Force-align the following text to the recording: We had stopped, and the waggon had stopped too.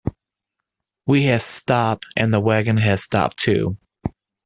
We 1.05 1.21
had 1.25 1.43
stopped, 1.43 2.07
and 2.17 2.33
the 2.33 2.39
waggon 2.39 2.77
had 2.77 2.99
stopped 2.99 3.37
too. 3.37 3.77